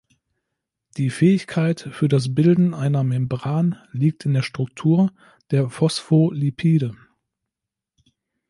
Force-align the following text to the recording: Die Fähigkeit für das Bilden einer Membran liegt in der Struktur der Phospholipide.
Die 0.97 1.11
Fähigkeit 1.11 1.87
für 1.91 2.07
das 2.07 2.33
Bilden 2.33 2.73
einer 2.73 3.03
Membran 3.03 3.77
liegt 3.91 4.25
in 4.25 4.33
der 4.33 4.41
Struktur 4.41 5.13
der 5.51 5.69
Phospholipide. 5.69 6.95